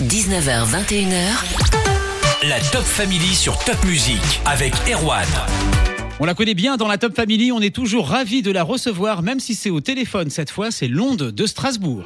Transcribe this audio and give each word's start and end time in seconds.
19h, 0.00 0.66
21h. 0.66 2.46
La 2.46 2.60
Top 2.60 2.82
Family 2.82 3.34
sur 3.34 3.58
Top 3.60 3.82
Music 3.86 4.42
avec 4.44 4.74
Erwan. 4.92 5.24
On 6.20 6.26
la 6.26 6.34
connaît 6.34 6.52
bien 6.52 6.76
dans 6.76 6.86
la 6.86 6.98
Top 6.98 7.16
Family, 7.16 7.50
on 7.50 7.62
est 7.62 7.74
toujours 7.74 8.08
ravis 8.08 8.42
de 8.42 8.50
la 8.50 8.62
recevoir, 8.62 9.22
même 9.22 9.40
si 9.40 9.54
c'est 9.54 9.70
au 9.70 9.80
téléphone 9.80 10.28
cette 10.28 10.50
fois, 10.50 10.70
c'est 10.70 10.86
Londe 10.86 11.32
de 11.32 11.46
Strasbourg. 11.46 12.02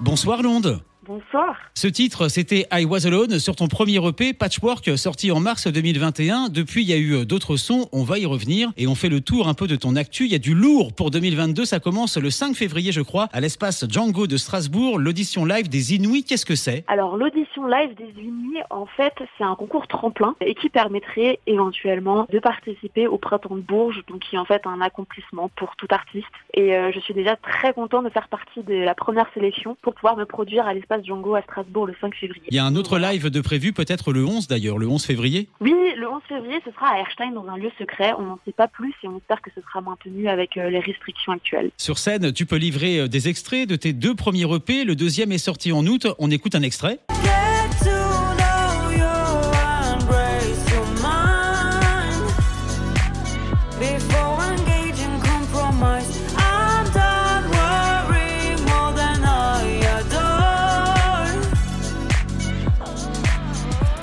Bonsoir 0.00 0.42
Londe. 0.42 0.80
Bonsoir. 1.06 1.56
Ce 1.74 1.86
titre, 1.86 2.28
c'était 2.28 2.66
I 2.72 2.86
Was 2.86 3.06
Alone 3.06 3.38
sur 3.38 3.56
ton 3.56 3.68
premier 3.68 3.96
EP, 3.96 4.32
Patchwork, 4.32 4.96
sorti 4.96 5.30
en 5.32 5.38
mars 5.38 5.66
2021. 5.66 6.48
Depuis, 6.48 6.82
il 6.82 6.88
y 6.88 6.94
a 6.94 6.96
eu 6.96 7.14
euh, 7.14 7.24
d'autres 7.26 7.56
sons, 7.56 7.88
on 7.92 8.04
va 8.04 8.18
y 8.18 8.24
revenir 8.24 8.72
et 8.78 8.86
on 8.86 8.94
fait 8.94 9.10
le 9.10 9.20
tour 9.20 9.46
un 9.46 9.52
peu 9.52 9.66
de 9.66 9.76
ton 9.76 9.96
actu. 9.96 10.24
Il 10.24 10.32
y 10.32 10.34
a 10.34 10.38
du 10.38 10.54
lourd 10.54 10.94
pour 10.94 11.10
2022, 11.10 11.66
ça 11.66 11.78
commence 11.78 12.16
le 12.16 12.30
5 12.30 12.56
février, 12.56 12.90
je 12.90 13.02
crois, 13.02 13.28
à 13.32 13.40
l'espace 13.40 13.84
Django 13.86 14.26
de 14.26 14.38
Strasbourg, 14.38 14.98
l'audition 14.98 15.44
live 15.44 15.68
des 15.68 15.94
Inuits. 15.94 16.24
Qu'est-ce 16.24 16.46
que 16.46 16.54
c'est? 16.54 16.84
Alors 16.86 17.18
l'audition 17.18 17.66
live 17.66 17.94
des 17.96 18.22
Unis, 18.22 18.60
en 18.70 18.86
fait, 18.86 19.12
c'est 19.36 19.44
un 19.44 19.56
concours 19.56 19.86
tremplin 19.86 20.36
et 20.40 20.54
qui 20.54 20.70
permettrait 20.70 21.38
éventuellement 21.46 22.26
de 22.30 22.38
participer 22.38 23.06
au 23.06 23.18
Printemps 23.18 23.56
de 23.56 23.60
Bourges, 23.60 24.02
donc 24.08 24.20
qui 24.20 24.36
est 24.36 24.38
en 24.38 24.46
fait 24.46 24.66
un 24.66 24.80
accomplissement 24.80 25.50
pour 25.56 25.76
tout 25.76 25.88
artiste. 25.90 26.24
Et 26.54 26.74
euh, 26.74 26.92
je 26.92 27.00
suis 27.00 27.12
déjà 27.12 27.36
très 27.36 27.74
content 27.74 28.02
de 28.02 28.08
faire 28.08 28.28
partie 28.28 28.62
de 28.62 28.74
la 28.74 28.94
première 28.94 29.30
sélection 29.34 29.76
pour 29.82 29.94
pouvoir 29.94 30.16
me 30.16 30.24
produire 30.24 30.66
à 30.66 30.72
l'espace 30.72 30.93
Django 31.02 31.34
à 31.34 31.42
Strasbourg 31.42 31.86
le 31.86 31.94
5 32.00 32.14
février. 32.14 32.44
Il 32.48 32.56
y 32.56 32.58
a 32.58 32.64
un 32.64 32.76
autre 32.76 32.98
live 32.98 33.30
de 33.30 33.40
prévu, 33.40 33.72
peut-être 33.72 34.12
le 34.12 34.24
11 34.24 34.48
d'ailleurs, 34.48 34.78
le 34.78 34.86
11 34.86 35.04
février 35.04 35.48
Oui, 35.60 35.74
le 35.96 36.08
11 36.08 36.22
février, 36.28 36.60
ce 36.64 36.70
sera 36.70 36.88
à 36.88 36.98
Erstein 37.00 37.32
dans 37.32 37.46
un 37.48 37.56
lieu 37.56 37.70
secret. 37.78 38.12
On 38.18 38.22
n'en 38.22 38.38
sait 38.44 38.52
pas 38.52 38.68
plus 38.68 38.92
et 39.02 39.08
on 39.08 39.16
espère 39.16 39.40
que 39.42 39.50
ce 39.54 39.60
sera 39.60 39.80
maintenu 39.80 40.28
avec 40.28 40.56
euh, 40.56 40.70
les 40.70 40.80
restrictions 40.80 41.32
actuelles. 41.32 41.70
Sur 41.76 41.98
scène, 41.98 42.32
tu 42.32 42.46
peux 42.46 42.56
livrer 42.56 43.00
euh, 43.00 43.08
des 43.08 43.28
extraits 43.28 43.68
de 43.68 43.76
tes 43.76 43.92
deux 43.92 44.14
premiers 44.14 44.52
EP. 44.54 44.84
Le 44.84 44.96
deuxième 44.96 45.32
est 45.32 45.38
sorti 45.38 45.72
en 45.72 45.86
août. 45.86 46.06
On 46.18 46.30
écoute 46.30 46.54
un 46.54 46.62
extrait. 46.62 46.98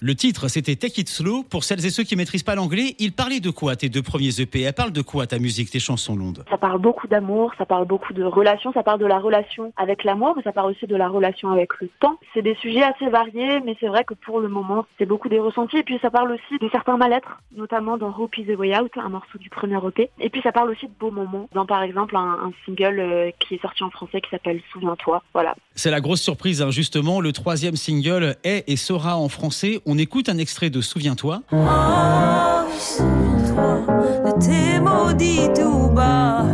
Le 0.04 0.16
titre, 0.16 0.48
c'était 0.48 0.76
Take 0.76 1.02
It 1.02 1.10
Slow. 1.10 1.44
Pour 1.44 1.64
celles 1.64 1.86
et 1.86 1.92
ceux 1.92 2.02
qui 2.02 2.16
maîtrisent 2.16 2.42
pas 2.42 2.56
l'anglais, 2.56 2.96
il 2.98 3.12
parlait 3.12 3.40
de 3.40 3.52
quoi 3.52 3.76
tes 3.76 3.88
deux 3.88 4.02
premiers 4.02 4.42
EP 4.42 4.62
Elle 4.62 4.74
parle 4.74 4.92
de 4.92 5.04
quoi 5.04 5.28
ta 5.28 5.38
musique, 5.38 5.70
tes 5.70 5.80
chansons 5.80 6.16
londes 6.16 6.44
Ça 6.50 6.58
parle 6.58 6.82
beaucoup 6.82 7.08
d'amour, 7.08 7.52
ça 7.60 7.68
parle 7.68 7.86
beaucoup 7.86 8.12
de 8.12 8.24
relations, 8.24 8.74
ça 8.74 8.82
parle 8.82 9.00
de 9.00 9.06
la 9.06 9.20
relation 9.20 9.72
avec 9.78 10.04
l'amour, 10.04 10.34
mais 10.36 10.42
ça 10.42 10.54
parle 10.54 10.72
aussi 10.72 10.88
de 10.88 10.96
la 10.96 11.08
relation 11.08 11.52
avec 11.52 11.80
le 11.82 11.88
temps. 12.00 12.18
C'est 12.34 12.42
des 12.42 12.56
sujets 12.56 12.82
assez 12.82 13.10
variés, 13.10 13.60
mais 13.64 13.78
c'est 13.80 13.90
vrai 13.90 14.04
que 14.04 14.16
pour 14.16 14.40
le 14.40 14.48
moment, 14.48 14.88
c'est 14.98 15.06
beaucoup 15.06 15.30
des 15.30 15.38
ressentis. 15.38 15.78
Et 15.78 15.84
puis 15.84 16.00
ça 16.02 16.10
parle 16.10 16.32
aussi 16.32 16.58
de 16.60 16.68
certains 16.72 16.98
mal-être, 16.98 17.40
notamment 17.56 18.00
dans 18.00 18.10
Hope 18.10 18.36
is 18.40 18.46
the 18.46 18.58
Way 18.58 18.80
Out, 18.80 18.94
un 18.96 19.10
morceau 19.10 19.38
du 19.38 19.52
premier 19.52 19.78
EP. 19.88 20.10
Et 20.20 20.32
puis 20.32 20.42
ça 20.42 20.52
parle 20.52 20.72
aussi 20.72 20.88
de 20.88 20.94
beaux 21.00 21.12
moments, 21.12 21.48
dans 21.54 21.68
par 21.68 21.84
exemple 21.84 22.18
un, 22.18 22.40
un 22.46 22.52
single 22.66 23.00
euh, 23.00 23.30
qui 23.38 23.54
est 23.54 23.62
sorti 23.62 23.84
en 23.84 23.92
français 23.92 24.20
qui 24.20 24.32
s'appelle 24.32 24.62
Souviens-toi. 24.74 25.22
Voilà. 25.34 25.54
C'est 25.76 25.92
la 25.92 26.02
grosse 26.02 26.22
surprise, 26.22 26.64
hein, 26.64 26.72
justement. 26.72 27.22
Le 27.22 27.32
troisième 27.34 27.76
single 27.76 28.36
est 28.44 28.68
et 28.68 28.78
sera 28.78 29.16
en 29.16 29.30
français. 29.30 29.80
On 29.91 29.91
écoute 29.98 30.30
un 30.30 30.38
extrait 30.38 30.70
de 30.70 30.82
Souviens-toi. 30.82 31.42
Oh, 31.52 31.58
souviens-toi 32.80 33.86
de 34.26 34.32
tes 34.46 34.80
maudits 34.80 35.50
tout 35.56 35.90
bas. 35.90 36.46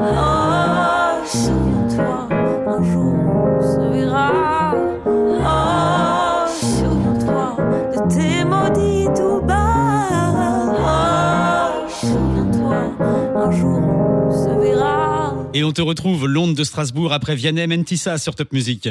Oh, 0.00 1.26
souviens-toi, 1.26 2.28
un 2.66 2.84
jour 2.92 3.14
on 3.14 3.62
se 3.62 3.80
verra. 3.92 4.74
Oh, 5.06 6.48
souviens-toi 6.60 7.56
de 7.92 8.14
tes 8.14 8.44
maudits 8.44 9.08
tout 9.16 9.40
bas. 9.44 10.08
Oh, 10.78 11.88
souviens-toi, 11.90 12.80
un 13.36 13.50
jour 13.50 13.80
on 13.80 14.30
se 14.32 14.50
verra. 14.60 15.34
Et 15.54 15.64
on 15.64 15.72
te 15.72 15.82
retrouve 15.82 16.26
Londe 16.26 16.54
de 16.54 16.64
Strasbourg 16.64 17.12
après 17.12 17.34
Vianney 17.34 17.66
Mentissa 17.66 18.18
sur 18.18 18.34
Top 18.34 18.52
Music. 18.52 18.88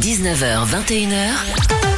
19h, 0.00 0.66
21h. 0.66 1.91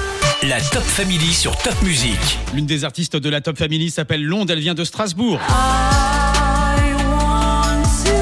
La 0.48 0.60
Top 0.60 0.82
Family 0.82 1.32
sur 1.32 1.56
Top 1.56 1.80
Music. 1.82 2.38
L'une 2.52 2.66
des 2.66 2.84
artistes 2.84 3.16
de 3.16 3.30
la 3.30 3.40
Top 3.40 3.56
Family 3.56 3.88
s'appelle 3.90 4.22
Londe. 4.22 4.50
Elle 4.50 4.58
vient 4.58 4.74
de 4.74 4.84
Strasbourg. 4.84 5.40
I 5.48 6.92
want 7.06 7.84
to 8.04 8.12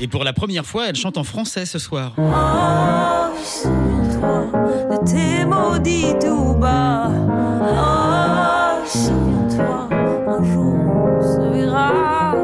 Et 0.00 0.08
pour 0.08 0.24
la 0.24 0.32
première 0.32 0.66
fois, 0.66 0.88
elle 0.88 0.96
chante 0.96 1.16
en 1.16 1.22
français 1.24 1.64
ce 1.64 1.78
soir. 1.78 2.14
Oh, 2.18 2.22
de 4.90 4.96
tes 5.06 5.44
maudits 5.44 6.16
tout 6.20 6.54
bas. 6.54 7.12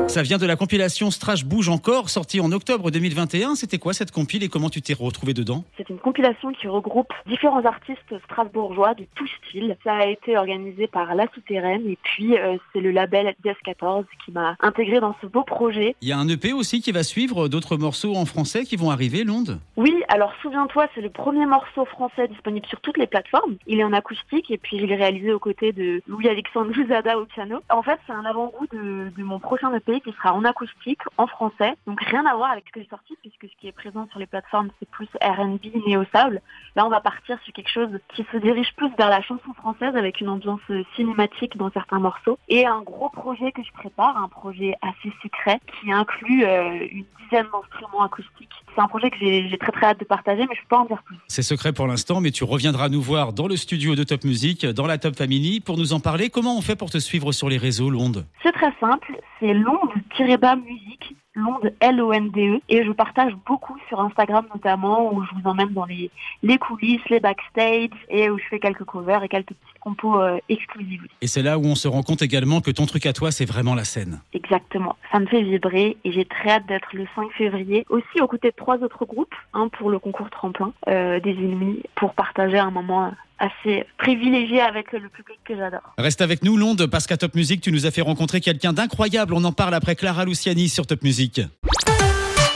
Ça 0.07 0.23
vient 0.23 0.39
de 0.39 0.47
la 0.47 0.55
compilation 0.55 1.11
Strash 1.11 1.45
Bouge 1.45 1.69
encore, 1.69 2.09
sortie 2.09 2.39
en 2.39 2.53
octobre 2.53 2.91
2021. 2.91 3.57
C'était 3.57 3.79
quoi 3.79 3.93
cette 3.93 4.13
compile 4.13 4.45
et 4.45 4.49
comment 4.49 4.69
tu 4.69 4.81
t'es 4.81 4.95
retrouvé 4.95 5.35
dedans? 5.35 5.65
C'est 5.77 5.89
une 5.89 5.99
compilation 5.99 6.53
qui 6.53 6.69
regroupe 6.69 7.13
différents 7.27 7.65
artistes 7.65 8.15
strasbourgeois 8.27 8.95
de 8.95 9.07
tout 9.17 9.27
style. 9.27 9.77
Ça 9.83 9.95
a 9.95 10.07
été 10.07 10.37
organisé 10.37 10.87
par 10.87 11.15
La 11.15 11.27
Souterraine 11.35 11.83
et 11.89 11.99
puis 12.03 12.39
euh, 12.39 12.57
c'est 12.73 12.81
le 12.81 12.93
label 12.93 13.35
DS14 13.45 14.05
qui 14.25 14.31
m'a 14.31 14.57
intégré 14.61 15.01
dans 15.01 15.17
ce 15.21 15.27
beau 15.27 15.43
projet. 15.43 15.97
Il 16.01 16.09
y 16.09 16.13
a 16.13 16.19
un 16.19 16.29
EP 16.29 16.53
aussi 16.53 16.81
qui 16.81 16.93
va 16.93 17.03
suivre, 17.03 17.49
d'autres 17.49 17.77
morceaux 17.77 18.15
en 18.15 18.25
français 18.25 18.65
qui 18.65 18.77
vont 18.77 18.91
arriver, 18.91 19.25
Londe 19.25 19.59
Oui, 19.77 19.95
alors 20.09 20.33
souviens-toi, 20.43 20.87
c'est 20.95 21.01
le 21.01 21.11
premier 21.11 21.47
morceau 21.47 21.87
français 21.87 22.29
disponible 22.29 22.67
sur 22.67 22.81
toutes 22.81 22.99
les 22.99 23.07
plateformes. 23.07 23.57
Il 23.67 23.81
est 23.81 23.85
en 23.85 23.93
acoustique 23.93 24.51
et 24.51 24.59
puis 24.59 24.77
il 24.77 24.93
est 24.93 24.97
réalisé 24.97 25.33
aux 25.33 25.41
côtés 25.41 25.73
de 25.73 26.03
Louis-Alexandre 26.07 26.71
Louzada 26.73 27.19
au 27.19 27.25
piano. 27.25 27.61
En 27.71 27.83
fait, 27.83 27.99
c'est 28.07 28.13
un 28.13 28.25
avant-goût 28.25 28.67
de, 28.73 29.11
de 29.17 29.23
mon 29.25 29.41
prochain 29.41 29.75
EP 29.75 29.94
qui 30.01 30.13
sera 30.13 30.33
en 30.35 30.45
acoustique, 30.45 31.01
en 31.17 31.27
français. 31.27 31.75
Donc 31.87 32.01
rien 32.01 32.25
à 32.27 32.35
voir 32.35 32.51
avec 32.51 32.65
ce 32.67 32.73
que 32.73 32.81
j'ai 32.81 32.89
sorti 32.89 33.17
puisque 33.21 33.53
ce 33.53 33.61
qui 33.61 33.69
est 33.69 33.73
présent 33.73 34.07
sur 34.11 34.19
les 34.19 34.27
plateformes, 34.27 34.71
c'est 34.79 34.89
plus 34.89 35.09
R&B, 35.23 35.87
néo-soul. 35.87 36.41
Là, 36.77 36.87
on 36.87 36.91
va 36.91 37.01
partir 37.01 37.39
sur 37.45 37.53
quelque 37.53 37.71
chose 37.71 37.99
qui 38.15 38.27
se 38.33 38.37
dirige 38.39 38.75
plus 38.77 38.91
vers 38.97 39.11
la 39.11 39.23
chanson 39.23 39.53
française 39.55 39.97
avec 39.97 40.21
une 40.21 40.29
ambiance 40.29 40.61
cinématique 40.97 41.57
dans 41.57 41.71
certains 41.71 41.99
morceaux. 41.99 42.39
Et 42.49 42.67
un 42.67 42.83
gros 42.83 43.09
projet 43.09 43.53
que 43.53 43.63
je 43.63 43.73
prépare, 43.73 44.17
un 44.17 44.29
projet 44.29 44.75
assez 44.83 45.13
secret 45.23 45.61
qui 45.67 45.93
inclut 45.93 46.45
euh, 46.45 46.87
une 46.91 47.05
dizaine 47.23 47.47
d'instruments 47.53 48.05
acoustiques. 48.05 48.51
C'est 48.75 48.81
un 48.81 48.89
projet 48.89 49.11
que 49.11 49.17
j'ai 49.19 49.57
très 49.59 49.73
très 49.73 49.87
hâte 49.87 50.01
de 50.01 50.05
partager, 50.05 50.47
mais 50.49 50.55
je 50.55 50.61
peux 50.63 50.69
pas 50.69 50.79
en 50.79 50.85
dire 50.87 51.03
plus. 51.05 51.17
C'est 51.29 51.43
secret 51.43 51.73
pour 51.73 51.87
l'instant, 51.87 52.21
mais 52.21 52.33
tu 52.33 52.45
reviendras 52.45 52.89
nous 52.89 53.01
voir 53.01 53.33
dans 53.33 53.47
le 53.47 53.57
studio 53.57 53.95
de 53.95 54.03
Top 54.03 54.25
Music, 54.25 54.67
dans 54.67 54.87
la 54.87 54.99
Top 54.99 55.17
Family, 55.17 55.61
pour 55.61 55.77
nous 55.77 55.93
en 55.93 56.01
parler. 56.01 56.29
Comment 56.29 56.57
on 56.57 56.61
fait 56.61 56.77
pour 56.77 56.91
te 56.91 56.99
suivre 56.99 57.33
sur 57.33 57.49
les 57.49 57.59
réseaux, 57.59 57.91
Londe? 57.91 58.27
C'est 58.43 58.53
très 58.53 58.73
simple, 58.81 59.21
c'est 59.39 59.55
Londe-bas 59.85 60.57
musique, 60.57 61.17
Londe 61.35 61.73
L-O-N-D-E, 61.81 62.61
et 62.69 62.85
je 62.85 62.93
partage 62.93 63.35
beaucoup 63.47 63.77
sur 63.89 64.01
Instagram 64.01 64.47
notamment, 64.53 65.13
où 65.13 65.25
je 65.25 65.31
vous 65.35 65.49
emmène 65.49 65.73
dans 65.73 65.85
les, 65.85 66.11
les 66.43 66.59
coulisses, 66.59 67.01
les 67.11 67.19
backstage, 67.19 67.91
et 68.09 68.31
où 68.31 68.39
je 68.39 68.45
fais 68.51 68.61
quelques 68.61 68.85
covers 68.85 69.23
et 69.25 69.29
quelques 69.29 69.49
petites 69.49 69.79
compos 69.81 70.21
euh, 70.21 70.39
exclusives. 70.49 71.07
Et 71.21 71.27
c'est 71.27 71.43
là 71.43 71.59
où 71.59 71.65
on 71.65 71.75
se 71.75 71.89
rend 71.89 72.03
compte 72.03 72.23
également 72.23 72.61
que 72.61 72.71
ton 72.71 72.87
truc 72.87 73.07
à 73.07 73.13
toi, 73.13 73.31
c'est 73.33 73.45
vraiment 73.45 73.75
la 73.75 73.85
scène. 73.85 74.21
Exactement, 74.33 74.97
ça 75.11 75.19
me 75.19 75.27
fait 75.27 75.43
vibrer, 75.43 75.97
et 76.05 76.13
j'ai 76.13 76.25
très 76.25 76.51
hâte 76.51 76.67
d'être 76.67 76.89
le 76.93 77.07
5 77.17 77.33
février, 77.33 77.85
aussi 77.89 78.21
aux 78.21 78.29
côtés 78.29 78.51
de 78.51 78.57
trois 78.57 78.79
autres 78.79 79.05
groupes, 79.05 79.35
un 79.53 79.69
pour 79.69 79.91
le 79.91 79.99
concours 79.99 80.31
tremplin 80.31 80.73
euh, 80.89 81.21
des 81.21 81.33
ennemis, 81.33 81.83
pour 81.97 82.15
partager 82.15 82.59
un 82.59 82.71
moment 82.71 83.13
assez 83.45 83.85
privilégié 83.99 84.61
avec 84.61 84.93
le 84.93 85.09
public 85.09 85.39
que 85.45 85.57
j'adore. 85.57 85.95
Reste 85.99 86.21
avec 86.21 86.43
nous, 86.43 86.57
Londe, 86.57 86.87
parce 86.87 87.07
qu'à 87.07 87.17
Top 87.17 87.35
Music, 87.35 87.61
tu 87.61 87.73
nous 87.73 87.87
as 87.87 87.91
fait 87.91 88.01
rencontrer 88.01 88.41
quelqu'un 88.41 88.73
d'incroyable. 88.73 89.35
On 89.35 89.45
en 89.45 89.53
parle 89.53 89.75
après 89.75 89.97
Clara 89.97 90.25
Luciani 90.25 90.69
sur 90.69 90.87
Top 90.87 91.03
Music. 91.03 91.41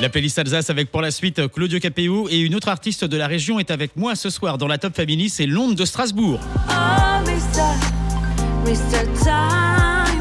La 0.01 0.09
playlist 0.09 0.39
Alsace 0.39 0.71
avec 0.71 0.93
pour 0.93 1.03
la 1.03 1.11
suite 1.11 1.49
Claudio 1.53 1.81
Capéo 1.81 2.29
et 2.31 2.39
une 2.39 2.55
autre 2.55 2.69
artiste 2.69 3.05
de 3.05 3.17
la 3.17 3.27
région 3.27 3.59
est 3.59 3.73
avec 3.73 3.97
moi 3.97 4.15
ce 4.15 4.31
soir 4.31 4.57
dans 4.57 4.69
la 4.69 4.79
Top 4.79 4.95
Family, 4.95 5.29
c'est 5.29 5.47
Londe 5.47 5.75
de 5.75 5.85
Strasbourg. 5.85 6.39
Oh, 6.69 6.73
Mr. 7.27 7.75
Mr. 8.65 9.05
Time. 9.25 10.19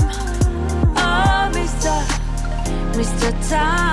Oh, 0.96 1.50
Mr. 1.54 2.98
Mr. 2.98 3.31
Time. 3.48 3.87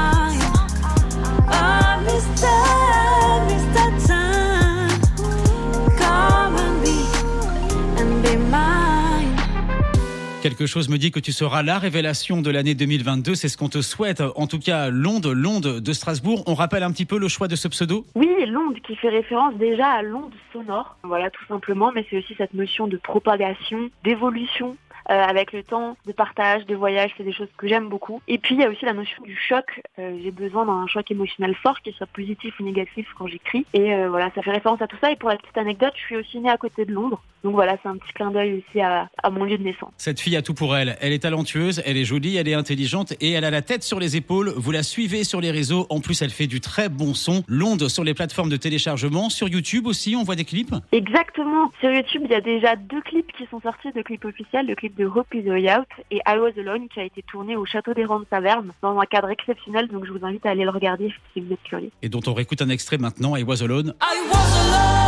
Quelque 10.45 10.67
chose 10.67 10.91
me 10.91 10.99
dit 10.99 11.11
que 11.11 11.21
tu 11.21 11.33
seras 11.33 11.63
la 11.63 11.79
révélation 11.79 12.43
de 12.43 12.51
l'année 12.51 12.75
2022. 12.75 13.35
C'est 13.35 13.49
ce 13.49 13.57
qu'on 13.57 13.71
te 13.71 13.81
souhaite. 13.81 14.23
En 14.37 14.47
tout 14.47 14.59
cas, 14.59 14.91
l'onde, 14.91 15.25
l'onde 15.25 15.81
de 15.81 15.93
Strasbourg. 15.95 16.45
On 16.47 16.53
rappelle 16.53 16.83
un 16.83 16.93
petit 16.93 17.07
peu 17.07 17.19
le 17.19 17.29
choix 17.29 17.49
de 17.49 17.57
ce 17.57 17.67
pseudo 17.67 18.05
Oui, 18.15 18.29
l'onde 18.47 18.79
qui 18.83 18.95
fait 18.95 19.09
référence 19.09 19.55
déjà 19.55 19.87
à 19.89 20.03
l'onde 20.03 20.35
sonore. 20.53 20.99
Voilà, 21.03 21.31
tout 21.31 21.47
simplement, 21.49 21.93
mais 21.95 22.05
c'est 22.11 22.19
aussi 22.19 22.35
cette 22.37 22.53
notion 22.53 22.87
de 22.89 22.99
propagation, 22.99 23.89
d'évolution. 24.05 24.77
euh, 25.11 25.15
avec 25.15 25.55
le 25.55 25.63
temps, 25.63 25.97
de 26.07 26.13
partage, 26.13 26.67
de 26.67 26.75
voyage, 26.75 27.13
c'est 27.17 27.25
des 27.25 27.33
choses 27.33 27.49
que 27.57 27.67
j'aime 27.67 27.89
beaucoup. 27.89 28.21
Et 28.29 28.37
puis 28.37 28.55
il 28.55 28.61
y 28.61 28.65
a 28.65 28.69
aussi 28.71 28.85
la 28.85 28.93
notion 28.93 29.23
du 29.23 29.37
choc. 29.37 29.81
Euh, 29.99 30.19
J'ai 30.23 30.31
besoin 30.31 30.67
d'un 30.67 30.87
choc 30.89 31.11
émotionnel 31.11 31.55
fort, 31.55 31.81
qu'il 31.81 31.95
soit 31.95 32.07
positif 32.07 32.61
ou 32.61 32.65
négatif 32.65 33.07
quand 33.17 33.27
j'écris. 33.29 33.65
Et 33.73 33.95
euh, 33.95 34.11
voilà, 34.11 34.31
ça 34.35 34.43
fait 34.43 34.51
référence 34.51 34.83
à 34.83 34.87
tout 34.89 34.97
ça. 35.01 35.11
Et 35.11 35.17
pour 35.17 35.31
la 35.31 35.37
petite 35.37 35.57
anecdote, 35.57 35.93
je 35.97 36.03
suis 36.03 36.17
aussi 36.17 36.39
née 36.41 36.51
à 36.51 36.59
côté 36.59 36.85
de 36.85 36.93
Londres. 36.93 37.23
Donc 37.45 37.53
voilà, 37.55 37.77
c'est 37.83 37.89
un 37.91 37.97
petit 37.99 38.13
clin 38.15 38.31
d'œil 38.31 38.63
aussi 38.67 38.81
à, 38.81 39.09
à 39.23 39.31
mon 39.31 39.45
lieu 39.45 39.59
de 39.59 39.63
naissance. 39.63 39.93
Cette 39.99 40.19
fille 40.19 40.35
a 40.35 40.41
tout 40.41 40.55
pour 40.55 40.75
elle. 40.77 40.97
Elle 41.03 41.13
est 41.13 41.21
talentueuse, 41.21 41.83
elle 41.85 41.99
est 41.99 42.05
jolie, 42.07 42.37
elle 42.37 42.49
est 42.49 42.55
intelligente 42.55 43.13
et 43.21 43.33
elle 43.33 43.45
a 43.45 43.51
la 43.51 43.61
tête 43.61 43.83
sur 43.83 44.01
les 44.01 44.17
épaules. 44.17 44.55
Vous 44.57 44.73
la 44.73 44.83
suivez 44.83 45.25
sur 45.25 45.43
les 45.43 45.51
réseaux. 45.51 45.87
En 45.91 46.01
plus, 46.01 46.23
elle 46.23 46.31
fait 46.31 46.47
du 46.47 46.63
très 46.63 46.89
bon 46.89 47.13
son. 47.13 47.45
L'onde 47.47 47.89
sur 47.89 48.03
les 48.03 48.15
plateformes 48.15 48.49
de 48.49 48.57
téléchargement. 48.57 49.29
Sur 49.29 49.49
YouTube 49.49 49.87
aussi, 49.87 50.17
on 50.17 50.23
voit 50.23 50.37
des 50.37 50.45
clips. 50.45 50.75
Exactement. 50.93 51.71
Sur 51.81 51.91
YouTube, 51.91 52.23
il 52.25 52.31
y 52.31 52.35
a 52.35 52.41
déjà 52.41 52.77
deux 52.77 53.03
clips 53.03 53.31
qui 53.37 53.47
sont 53.51 53.61
sortis, 53.61 53.93
deux 53.95 54.03
clips 54.03 54.25
officiels, 54.25 54.67
le 54.67 54.75
clip 54.75 54.97
de 54.97 55.05
Hope 55.05 55.35
is 55.35 55.43
the 55.43 55.49
Way 55.49 55.77
Out 55.77 55.89
et 56.11 56.21
I 56.27 56.39
Was 56.39 56.59
Alone 56.59 56.89
qui 56.89 57.01
a 57.01 57.05
été 57.05 57.23
tourné 57.23 57.57
au 57.57 57.67
Château 57.67 57.93
des 57.93 58.07
Randes 58.07 58.25
Saverne 58.31 58.71
dans 58.81 58.99
un 58.99 59.05
cadre 59.05 59.29
exceptionnel. 59.29 59.89
Donc 59.89 60.07
je 60.07 60.13
vous 60.13 60.25
invite 60.25 60.47
à 60.47 60.51
aller 60.51 60.65
le 60.65 60.71
regarder 60.71 61.13
si 61.35 61.41
vous 61.41 61.53
êtes 61.53 61.63
curieux. 61.63 61.91
Et 62.01 62.09
dont 62.09 62.23
on 62.27 62.33
réécoute 62.33 62.63
un 62.63 62.71
extrait 62.71 62.97
maintenant. 62.97 63.37
I 63.37 63.43
was 63.43 63.63
alone. 63.63 63.95
I 64.01 64.29
was 64.33 64.59
alone 64.59 65.04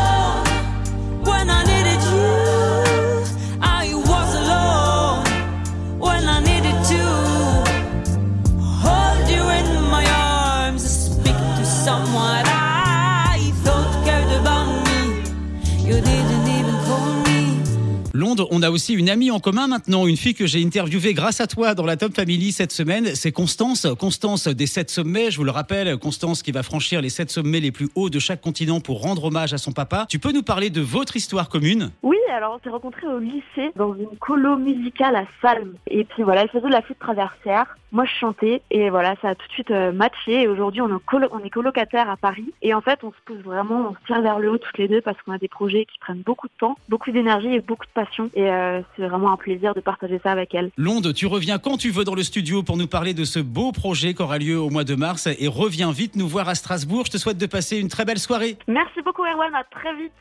On 18.29 18.63
a 18.63 18.71
aussi 18.71 18.95
une 18.95 19.09
amie 19.09 19.31
en 19.31 19.39
commun 19.39 19.69
maintenant, 19.69 20.05
une 20.09 20.17
fille 20.17 20.35
que 20.35 20.47
j'ai 20.47 20.61
interviewée 20.61 21.15
grâce 21.15 21.41
à 21.41 21.47
toi 21.47 21.77
dans 21.77 21.87
la 21.87 21.97
Top 21.97 22.13
Family 22.13 22.51
cette 22.51 22.73
semaine. 22.73 23.15
C'est 23.15 23.31
Constance. 23.31 23.87
Constance 24.01 24.49
des 24.49 24.67
sept 24.67 24.91
sommets, 24.91 25.31
je 25.31 25.37
vous 25.37 25.45
le 25.45 25.53
rappelle. 25.53 25.97
Constance 25.97 26.43
qui 26.43 26.51
va 26.51 26.65
franchir 26.65 27.01
les 27.01 27.09
sept 27.09 27.31
sommets 27.31 27.61
les 27.61 27.71
plus 27.71 27.89
hauts 27.95 28.11
de 28.11 28.19
chaque 28.19 28.41
continent 28.41 28.81
pour 28.81 29.01
rendre 29.01 29.25
hommage 29.27 29.55
à 29.55 29.59
son 29.59 29.71
papa. 29.71 30.07
Tu 30.09 30.19
peux 30.19 30.33
nous 30.33 30.43
parler 30.43 30.71
de 30.71 30.81
votre 30.81 31.15
histoire 31.15 31.49
commune? 31.49 31.93
Oui, 32.03 32.17
alors 32.37 32.59
on 32.59 32.65
s'est 32.65 32.71
rencontrés 32.71 33.07
au 33.07 33.21
lycée 33.21 33.71
dans 33.77 33.95
une 33.95 34.17
colo 34.19 34.57
musicale 34.57 35.15
à 35.15 35.27
Salm. 35.41 35.75
Et 35.89 36.03
puis 36.03 36.25
voilà, 36.25 36.43
elle 36.43 36.51
faisait 36.51 36.67
de 36.67 36.73
la 36.73 36.83
flûte 36.83 36.99
traversière. 36.99 37.77
Moi, 37.97 38.05
je 38.05 38.13
chantais 38.21 38.61
et 38.71 38.91
voilà, 38.91 39.15
ça 39.23 39.31
a 39.31 39.35
tout 39.35 39.47
de 39.49 39.53
suite 39.53 39.71
euh, 39.71 39.91
matché. 39.91 40.43
Et 40.43 40.49
aujourd'hui, 40.49 40.83
on, 40.83 40.89
est 40.95 41.01
colo- 41.07 41.29
on 41.33 41.39
est 41.39 41.49
colocataires 41.49 42.11
à 42.11 42.19
Paris. 42.19 42.53
Et 42.61 42.75
en 42.75 42.83
fait, 42.83 42.99
on 43.03 43.11
se 43.11 43.17
pousse 43.25 43.39
vraiment, 43.39 43.89
on 43.91 43.95
se 43.95 44.07
tire 44.07 44.21
vers 44.21 44.39
le 44.39 44.51
haut 44.51 44.59
toutes 44.59 44.77
les 44.77 44.87
deux 44.87 45.01
parce 45.01 45.17
qu'on 45.23 45.33
a 45.33 45.39
des 45.39 45.49
projets 45.49 45.87
qui 45.87 45.99
prennent 45.99 46.21
beaucoup 46.21 46.47
de 46.47 46.53
temps, 46.61 46.77
beaucoup 46.91 47.11
d'énergie 47.11 47.55
et 47.55 47.61
beaucoup 47.61 47.87
de 47.87 47.91
passion. 47.95 48.29
Et 48.35 48.51
euh, 48.51 48.83
c'est 48.97 49.07
vraiment 49.07 49.33
un 49.33 49.39
plaisir 49.39 49.73
de 49.73 49.81
partager 49.81 50.21
ça 50.23 50.31
avec 50.31 50.55
elle. 50.55 50.71
Londe, 50.77 51.15
tu 51.15 51.27
reviens 51.27 51.59
quand 51.59 51.79
tu 51.79 51.89
veux 51.89 52.05
dans 52.05 52.15
le 52.15 52.23
studio 52.23 52.63
pour 52.63 52.77
nous 52.77 52.87
parler 52.87 53.15
de 53.15 53.25
ce 53.25 53.39
beau 53.41 53.73
projet 53.73 54.13
qui 54.13 54.21
aura 54.21 54.37
lieu 54.37 54.59
au 54.59 54.69
mois 54.69 54.85
de 54.85 54.95
mars 54.95 55.27
et 55.27 55.49
reviens 55.49 55.91
vite 55.91 56.17
nous 56.17 56.29
voir 56.29 56.51
à 56.51 56.55
Strasbourg. 56.55 57.05
Je 57.07 57.13
te 57.13 57.17
souhaite 57.17 57.39
de 57.39 57.47
passer 57.47 57.79
une 57.79 57.89
très 57.89 58.05
belle 58.05 58.19
soirée. 58.19 58.59
Merci 58.69 59.01
beaucoup, 59.03 59.23
Erwan. 59.25 59.55
À 59.55 59.65
très 59.65 59.95
vite. 59.95 60.13